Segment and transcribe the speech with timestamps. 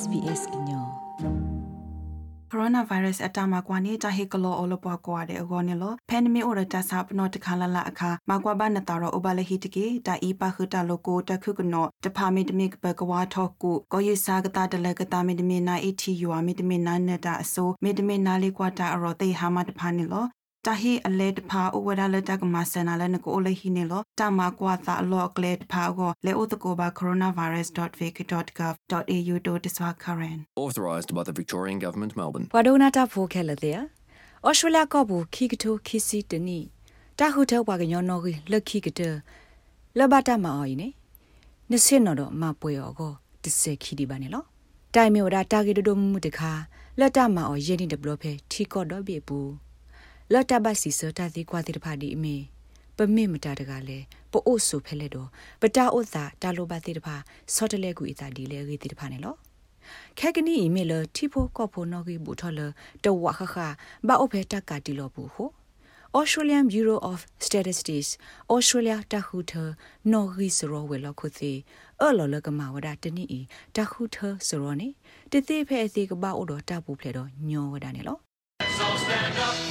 [0.00, 0.86] SBS ညော
[2.50, 15.90] ကိုရိုနာဗိုင်းရပ်စ်အတမကွာနေတာဟေကလောအလပွားကွာတဲ့အကောနေလောဖန်ဒမီအိုရတဆပ်နောတခါလလအခါမကွာဘာနတာရောအဘလဟီတကေတာအီပါခတာလိုကိုတခုကနောတဖာမီတမီဘကွာထောကူကိုယစာကတာတလကတာမီတမီနာအီ
[20.68, 33.78] တီယူအမီတမီနာနတာအစိုးမီတမီနာလေးကွာတာအရောတေဟာမတဖာနေလောတာဟီအလေတဖာဥဝဒလတကမဆနာလနကိုလေဟီနေလောတာမကွာသာလောကလေတဖာကိုလေဥတကိုဘာ coronavirus.vic.gov.au တို့တဆွာ current authorised by the Victorian Government Melbourne ဝဒနာတာဖိုခဲလတဲ့
[34.46, 36.60] ဩစတြေးလျကဘူခိကတိုခိစီတနီ
[37.18, 39.00] တာဟုထောဝါကညောနော်ကြီးလက်ခိကတ
[39.98, 40.88] လဘတာမအော်ယနေ
[41.70, 43.12] နစင်နော်တော့မပွေရောကို
[43.44, 44.44] တစေခိဒီပါနေလော
[44.94, 46.52] တိုင်မြော်ဒါတာဂီဒိုမှုတခါ
[46.98, 49.67] လက်တာမအော်ယင်းဒီဒဘလဖဲထီကော့တော့ပြေပူ
[50.32, 52.36] လော်တဘစီစတာဒီကွာတိတဖာဒီအမေ
[52.96, 55.28] ပမေမတာတကလည်းပို့အိုဆူဖဲလက်တော့
[55.60, 57.14] ပတာဥသာတာလိုပါတိတဖာ
[57.54, 59.34] စော့တလဲကူအတာဒီလဲရီတိတဖာနေလော
[60.18, 62.60] ခဲကနီအီမေလတီဖိုကော့ဖိုနော်ဂီဘူထော်လ
[63.04, 63.54] တဝခခ
[64.06, 65.48] ဘာအိုဖဲတက်ကတီလောဘူးဟို
[66.18, 68.10] Australian Bureau of Statistics
[68.54, 69.52] Australia တခုထ
[70.12, 71.52] နော်ဂီစရောဝဲလောက်ခုစီ
[72.00, 73.24] အော်လော်လကမဝဒတနီ
[73.76, 74.16] တခုထ
[74.48, 74.88] စရောနေ
[75.32, 78.16] တတိဖဲအစီကဘာအိုတော့တပူဖလဲတော့ညောဝဒနေလော
[78.78, 79.67] So stand up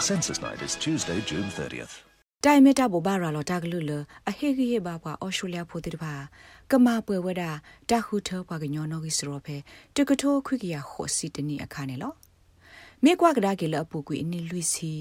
[0.00, 1.94] Census night is Tuesday, June 30th.
[2.44, 3.92] တိုင်မတာဘောဘာရာလောတာကလူလ
[4.28, 6.14] အဟေဂီဟေဘာပွာအော်စတြေးလျဖိုတိတပါ
[6.70, 7.42] ကမာပွဲဝဒ
[7.90, 9.56] တာခုထောပွာကညောနောဂီစရောဖဲ
[9.96, 12.12] တကထိုခွိကရခိုစီတနီအခါနေလော
[13.04, 14.92] မေကွာကဒါကေလအပူကွေအနီလူစီ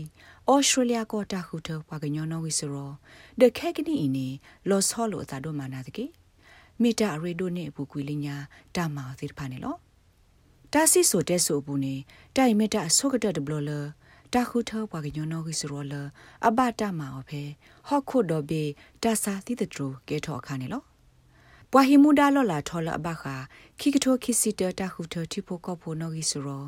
[0.50, 2.91] ဩစတြေးလျကောတာခုထဝါကညောနောဝီဆိုရော
[3.39, 4.28] ဒခဲကနီအင်းနီ
[4.69, 6.06] လော့ဆောလိုတာဒိုမာနာတကေ
[6.81, 8.36] မီတာရေဒိုနေအပူကွေလညာ
[8.75, 9.75] တာမာသီတဖာနေလော
[10.73, 11.95] တာစီဆိုတဲ့ဆိုဘူးနေ
[12.36, 13.72] တိုင်မီတာဆောကတတဘလလ
[14.33, 15.94] တာခုထဝါကညောနောဝီဆိုရောလ
[16.47, 17.41] အဘတာမာအဖဲ
[17.88, 18.63] ဟော့ခုဒိုဘေ
[19.03, 20.81] တာစာသီတထရကေထောအခါနေလော
[21.72, 23.35] ပွာဟီမူဒါလော်လာထော်လအဘခါ
[23.79, 26.66] ခိကထိုခိစီတတာခုထတီဖိုကောဖိုနောဂီဆိုရော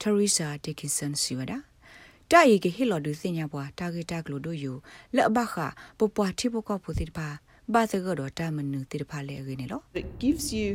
[0.00, 1.58] Teresa Dickinson siwada
[2.30, 4.76] တာရီကဟီလော်ဒူစညာပွားတာဂီတာကလိုဒိုယို
[5.16, 5.54] လက်ဘခ
[5.98, 7.28] ပပွားတိပကောဖူတိပါ
[7.72, 10.70] ဘာသကတော့တာမနုတိပါလေရင်းနော် It gives you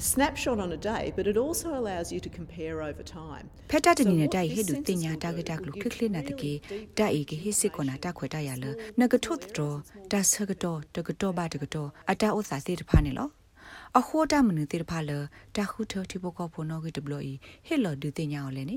[0.00, 6.52] snapshot on a day but it also allows you to compare over time ဖက်တာတနေနဲ့တိုင်ဟေဒူတင်ညာတာဂီတာကလိုခခလနာတကေ
[6.98, 8.64] တာရီကဟိစစ်ကောနာတာခွေတာရလ
[9.00, 9.76] နကထုတ်တော်
[10.12, 11.88] တာဆကတော့တကတော့ဘာတကတော့
[13.96, 15.12] အတာဥစာတိတဖာနေလောအခိုးတမနုတိတဖာလ
[15.56, 17.32] တာခုထတိဘကောဖိုနောဂီတဘလီ
[17.66, 18.76] ဟေလော်ဒူတင်ညာော်လဲနိ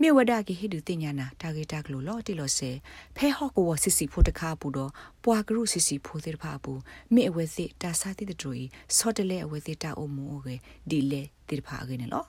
[0.00, 2.70] မြေဝဒကီဟေဒူတင်ညာနာတာဂေတာကလိုလော်တီလော်ဆေ
[3.16, 4.90] ဖဲဟော့ကိုဝစစ်စီဖိုတခါပူတော့
[5.24, 6.72] ပွာကရုစစ်စီဖိုတိတဖာပူ
[7.14, 8.64] မြေအဝဲစစ်တာစာတိတတူီ
[8.96, 10.56] စော့တလဲအဝဲစစ်တာအုံမူအိုကေ
[10.90, 12.24] ဒီလေတိတဖာအကေနေလော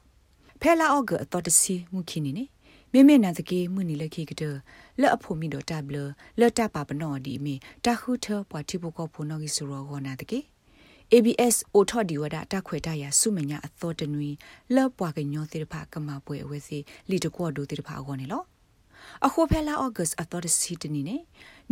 [0.61, 2.45] ဖဲလာအော့ကအတော်တစီမူခိနေနိ
[2.93, 4.43] မေမေနာတကေမှုနီလခိကတ
[5.01, 5.97] လက်အဖို့မိတော့တဘလ
[6.39, 7.55] လက်တပါပနောဒီမီ
[7.85, 10.39] တခုထပွားတိဘကောဖိုနောဂီဆူရောဂောနာတကေ
[11.17, 14.29] ABS အိုထော်ဒီဝဒတခွေတရဆုမညာအသောတနွီ
[14.75, 16.79] လော့ပွားကညောတိတဖကမပွဲအဝဲစီ
[17.09, 18.43] လီတကောဒိုတိတဖအောနေလော
[19.25, 21.17] အခုဖဲလာဩဂတ်အသောတစီတနီနေ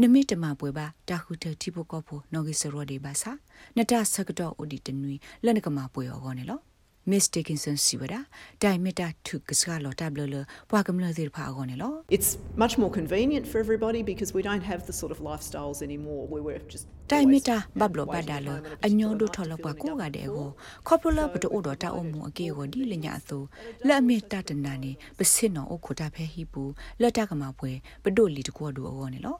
[0.01, 3.31] နမိတမပွဲပါတာခုတတိဘကောဖိုနော်ဂီဆရောဒီဘာစာ
[3.77, 6.59] နတဆကတော့အိုဒီတနွီလက်နကမပွဲအောနေလော
[7.03, 8.27] Miss Dickinson siwada
[8.59, 12.77] dai meta thu kasga lo tablo lo pwa kamlo dir pha agon lo It's much
[12.77, 16.59] more convenient for everybody because we don't have the sort of lifestyles anymore where we're
[16.69, 21.49] just dai meta bablo badalo anyo do tholo pwa ko ga de go khoplo bdo
[21.51, 23.49] o do ta o mu ake go di le nya so
[23.83, 27.49] la me ta tana ni pasin no o khota phe hi pu la ta kama
[27.57, 29.39] pwe bdo li de ko do agon lo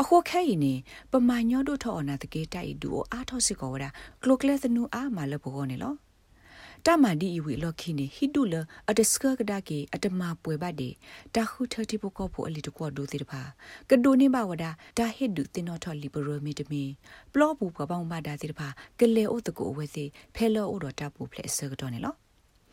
[0.00, 0.74] အခုခဲရင်နေ
[1.12, 3.84] ပမာညောတို့ထောအနာတကေတိုက်ဒူအားထောစစ်ကောဝဒ
[4.22, 5.94] ကလိုကလက်သနူအားမလဘောနေလော
[6.86, 8.54] တမန်ဒီအီဝီလော်ခီနေဟီဒူလ
[8.90, 10.88] အတစကကဒါကေအတမပွဲဘတ်ဒီ
[11.34, 13.42] တခုထတိပကောဖို့အလီတကောဒိုတိတဖာ
[13.90, 14.64] ကဒိုနေဘဝဒ
[14.98, 16.82] ဒါဟစ်ဒူတင်နော်ထော်လီဘရိုမီတမီ
[17.32, 18.68] ပလောပူပပောင်းမဒါတိတဖာ
[18.98, 20.04] ကလေအိုတကိုအဝဲစီ
[20.34, 22.14] ဖဲလောအိုတော်တပူဖလက်ဆကတော့နေလော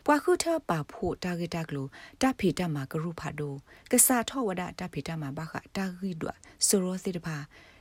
[0.04, 1.86] ပွာခုထပါဖို့တာဂက်တာကလို
[2.22, 3.54] တဖေတမှာကရုဖာဒို
[3.90, 6.28] ကဆာထောဝဒတဖေတမှာဘခတာဂီဒွ
[6.66, 7.36] ဆိုရောစီတဖာ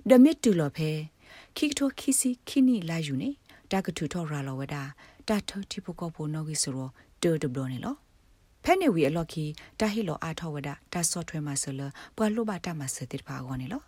[0.10, 0.90] ဒမစ်တူလော်ဖဲ
[1.58, 3.30] ခိကတိုခိစီခိနီလာယူနေ
[3.72, 4.84] တာကထူထော်ရာလောဝဒါ
[5.28, 6.90] တာထောတိပကောပိုနောဂီဆိုရော
[7.24, 7.96] တိုဒဘလနေလော
[8.64, 9.46] ဖဲနေဝီအလော်ခီ
[9.80, 11.82] တာဟီလောအာထောဝဒတာဆော့ထွဲမှာဆလ
[12.16, 13.82] ပွာလိုဘာတာမှာစတိဖာကောနေလော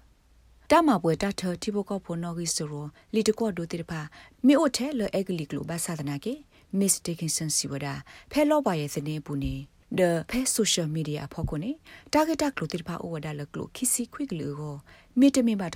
[0.69, 4.01] တာမပွဲတာထတိပကောပိုနောဂီဆိုရောလီတကောဒိုတိဖာ
[4.45, 6.33] မီအိုထဲလအဂလီကလိုဘာသာဒနာကေ
[6.79, 7.93] Miss Dickinson siwada
[8.31, 9.55] ဖဲလောပါရဲ့စနေပူနေ
[9.97, 11.71] the phe social media ဖောက်ကိုနေ
[12.13, 14.75] target ကလိုတိတဖာဩဝဒါလကလိုခီစီခွိကလူကို
[15.19, 15.67] မိတမင်ပါ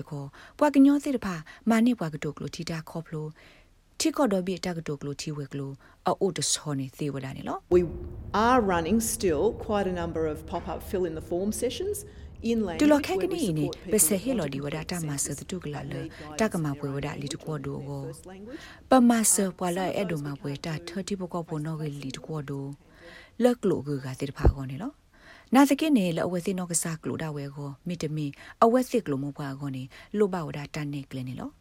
[4.03, 5.71] တခေါ်ပွာကညောတိတဖာမာနေပွာကတိုကလိုတီတာခေါ်ဖလိုထိကော့တော့ပြီတကတိုကလိုတီဝဲကလို
[6.07, 7.81] အိုတဆောနေသေဝဒနေလော We
[8.47, 11.97] are running still quite a number of pop-up fill in the form sessions
[12.51, 15.11] in language တူလခဲက where နီ we နေ support ပ people စဟေလော်ဒီဝဒ who တာ can't မ
[15.15, 16.07] access ဆတူကလာလ need
[16.39, 18.61] တ guidance ကမ and ပွေဝဒ development လီတကောဒို in ကို their first language.
[18.89, 22.65] ပမဆပွာလာအဲ့ဒိုမပွေတာ30ပကောပေါ်နော်ကလီတကောဒို
[23.43, 24.91] လက်ကလိုကကတိဖာကောနေလော
[25.55, 28.25] နာစကိနေလအဝဲသိနောကစားကလိုဒါဝဲကိုမိတမီ
[28.63, 29.83] အဝဲသိကလိုမပွားကောနေ
[30.17, 31.51] လိုဘဝဒတန်နေကလနေလော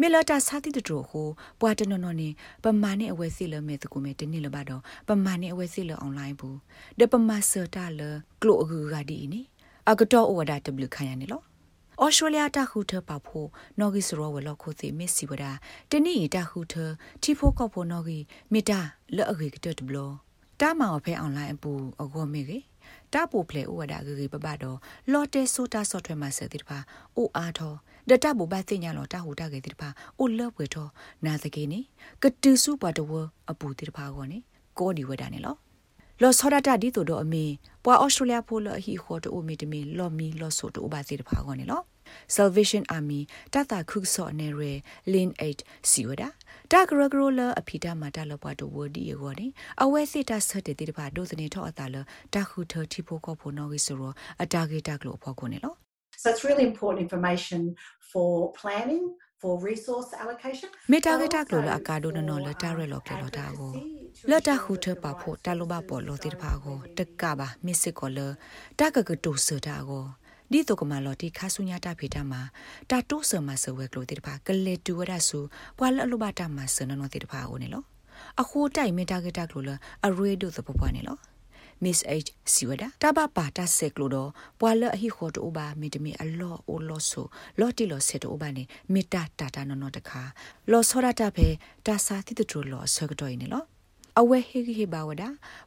[0.00, 1.28] မေလတာစာတိတူဟို
[1.60, 2.28] ပွာတနနော်နေ
[2.64, 6.58] ပမာနေအဝဲစီလမဲတကူမဲတနေလဘတော့ပမာနေအဝဲစီလအွန်လိုင်းဘူး
[6.98, 8.00] ဒပမာဆတာလ
[8.42, 9.40] ကလိုအကူကဒီနေ
[9.90, 11.42] အကတော့ဝဒတဘလခိုင်ရနေလော
[12.02, 13.48] ဩစတြေးလျတခုထပဖို့
[13.78, 15.44] နော်ဂီစရောဝဲလောက်ခုစီမစ်စီဝဒ
[15.90, 16.74] တနီတခုထ
[17.22, 18.18] တီဖိုကော့ဖို့နော်ဂီ
[18.52, 18.80] မီတာ
[19.16, 19.98] လော့အဂီကတတဘလ
[20.60, 21.72] တာမောင်ဖဲအွန်လိုင်းအပူ
[22.02, 22.58] အကောမေကေ
[23.14, 24.78] တာပိုဖလေဥဝဒဂရီပပတော့
[25.12, 26.78] လော်တဲဆိုတာဆော့ဖ်ဝဲမှာစတဲ့ပါ
[27.16, 27.74] အိုအားထော
[28.08, 30.88] ဒတာဘူဘတ်တင်ညာလော်တာဟူတာကေတဲ့ပါအိုလော့ဝဲထော
[31.26, 31.80] နာစကေနေ
[32.22, 33.10] ကတူစုပါတဝ
[33.50, 34.38] အပူတဲ့ပါကောနေ
[34.78, 35.56] ကိုဒီဝဒနေလော
[36.22, 37.44] လော်ဆောဒတာဒီတို့တော့အမေ
[37.84, 41.82] ပွာဩစတြေးလျဖိုလအဟီခေါ်တိုမီတမီလော်မီလော်ဆိုတိုဘာစီတပါကောနေလော
[42.36, 43.20] Salvation Army
[43.52, 44.60] တတခုဆော့နေရ
[45.12, 45.28] Lin
[45.60, 46.22] 8စီဝဒ
[46.72, 49.46] တာဂရဂရလအဖီတာမတာလပွားတိုဝဒီယောနေ
[49.82, 51.96] အဝဲစစ်တာဆတ်တဲ့တိပါဒိုစနေထောအတာလ
[52.34, 54.02] တခုထတီဖိုကောဖိုနော်ဂီဆိုရ
[54.42, 55.74] အတာဂေတာကလိုဖော်ကုန်နေလော
[56.22, 57.60] So it's really important information
[58.10, 58.30] for
[58.60, 59.04] planning,
[59.40, 60.68] for resource allocation.
[60.92, 63.72] မေတာဂေတာကလိုလအကာဒိုနနော်လတာရလောကလောတာကို
[64.30, 68.18] လတ်တခုထပါဖို့တလိုဘပေါ်လို့တိတပါကိုတက်ကပါမစ်စစ်ကောလ
[68.78, 70.04] တကကတူစတာကို
[70.52, 72.40] ဒီတော့ကမလော်တီခါဆုညာတာဖေတာမှာ
[72.90, 75.40] တာတိုးဆမဆဝဲကလိုတိတပါကလေတူဝရဆူ
[75.78, 77.82] ပွာလအလိုဘတာမှာဆနနော်တိတပါကိုနေလော
[78.40, 79.70] အခုတိုက်မေတာဂေတာကလိုလ
[80.06, 81.18] အရေဒိုသပပွားနေလော
[81.84, 84.30] Miss H စီဝဒတာဘပါတာဆက်ကလိုတော့
[84.60, 87.26] ပွာလအဟိခေါ်တိုဘာမီတမီအလောအိုလောဆို
[87.60, 93.69] လော်တီလောဆက်တို
[94.20, 95.22] အဝဲဟိဟိဘာဝဒ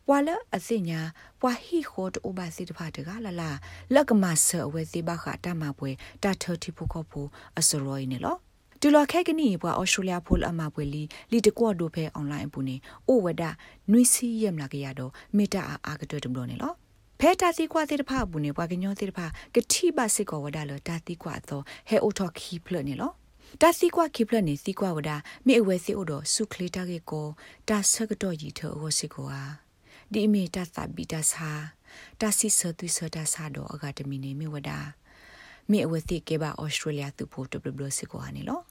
[0.09, 1.00] ဝါလအစညာ
[1.44, 3.50] ဝါဟိခေါ်တိုဘာစီတဖာတကလာလာ
[3.94, 5.91] လက်ကမဆအဝဲစီဘခတာမပွဲ
[6.23, 7.27] တာထတိဖို့ခေါ်ဖို့
[7.59, 8.35] အစရောနေလော
[8.81, 12.75] တူလခဲကနီပွားအော်စတြေးလျဖိုလအမပွဲလီလီတကွတ်ဒိုဖဲအွန်လိုင်းပူနေ
[13.07, 13.44] အိုဝဒ
[13.91, 16.73] နွိစီယမ်လာကရတော့မေတာအာအာကတွတ်ဒမလို့နေလော
[17.19, 19.19] ဖဲတာစီကွာတိတဖပူနေပွားကညောတိတဖ
[19.55, 23.11] ကတိပါစစ်ကောဝဒါလောတာတိကွာသောဟဲအိုထော်ခီဖလနေလော
[23.61, 25.11] တာစီကွာခိပလနေစီကွာဝဒ
[25.45, 27.27] မေအဝဲစီအိုတော့စုခလီတာကေကို
[27.69, 29.44] တာဆကတော့ကြီးထောဝစီကိုဟာ
[30.11, 31.50] ဒီအမီတာသဘီတာစာ
[32.19, 34.71] တာစီဆသွိဆတာစာတော့အကတမီနေမေဝဒ
[35.69, 38.61] မေအဝဲစီကေပါဩစတြေးလျသူဖို့တဘလဘလစီကိုဟာနေလော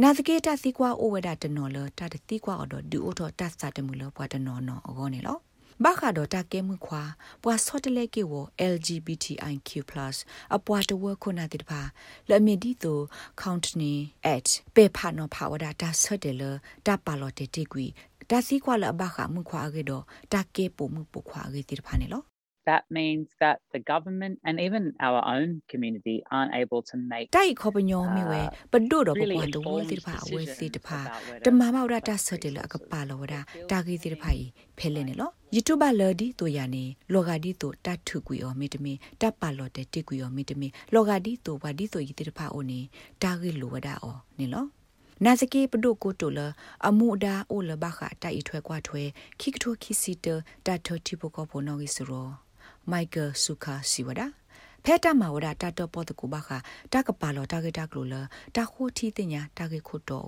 [0.00, 5.38] နာသကေတာစီကွာအိုဝဒတနော်လတာတတိကွာအော်ဒဒူအိုတော့တတ်စာတမှုလပွားတနော်နော်အောနေလော
[5.84, 7.02] ဘာခါတော့တကဲမှုခွာ
[7.42, 8.32] ပွာဆော့တလေကေဝ
[8.72, 9.68] LGBTIQ+
[10.54, 11.80] အပွားတဝခုနာတိတပါ
[12.30, 12.98] လမီဒီတို
[13.42, 13.92] count နေ
[14.34, 16.42] at ပေဖာနော်ဖာဝဒတာဆော့တယ်လ
[16.86, 17.86] တာပါလော်တေတီကွီ
[18.30, 22.22] တာစီကွာလဘာခမှုခွာကေတော့တကဲပိုမှုပခွာကေတိတပါနေလော
[22.70, 28.40] that means that the government and even our own community aren't able to make တိုက်ခေါပညောမိဝဲ
[28.72, 31.00] ပဒိုတော့ပပွားတော့ဝဲတိတဖာအဝဲစီတဖာ
[31.44, 33.40] တမမောက်ရတာဆော့တယ်လအကပါလောဒါ
[33.70, 34.44] တာဂီတိတဖာဤ
[34.78, 42.80] ဖဲလဲနေလော YouTube လော်ဒီတိုယာနေလောဂါဒီတိုတတ်ထုကွေအော်မီတမီတပ်ပါလော်တဲ့တိကွေအော်မီတမီလောဂါဒီတိုဝါဒီတိုဤတိတဖာအိုနေ
[43.22, 44.64] တာဂီလိုဝဒါအော်နေလော
[45.24, 46.40] နာစကေပဒုကိုတိုလ
[46.88, 49.02] အမှုဒါအိုလဘခတိုင်ထွဲကွာထွဲ
[49.40, 50.26] ခိကထိုခိစီတ
[50.66, 52.28] တတ်ထတိပကောပိုနောဂီစရော
[52.90, 54.26] မိုက်ကယ်ဆုခါစီဝဒါ
[54.84, 56.50] ဖဲတာမဝဒတာတော့ပေါ်တကူဘာခ
[56.92, 58.14] တာကပါလောတာဂက်တာကလိုလ
[58.56, 60.26] တာခိုတီတင်ညာတာဂက်ခုတော့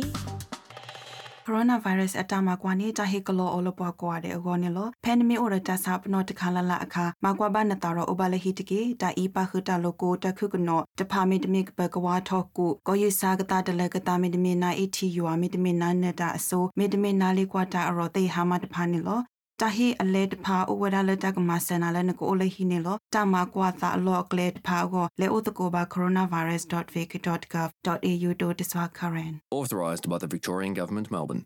[1.46, 19.22] coronavirus အတမကွာနေတာဟေကလောအလပွားကွာတဲ့အကောနေလော pandemic အော်တာဆပ်နောတခါလလအခါမကွာဘာနတာရောအဘလဟီတကေတာအီပါခတာလိုကိုတခုကနောတဖာမီတမီဘကဝါထောကူကိုယူစာကတာတလကတာမီတမီနာအီတီယူအမီတမီနာနတာအစိုးမီတမီနာလေးကွာတာအရောတေဟာမတဖာနေလော
[19.62, 31.40] တာဟီအလဲတဖာအဝဒါလက်တကမဆန်နာလဲနကိုအိုလေဟီနေလောတာမကွာသာအလော့ကလေတဖာကိုလေအိုတကိုဘာ coronavirus.vic.gov.au တို့တဆွာ current Authorised by the Victorian Government, Melbourne.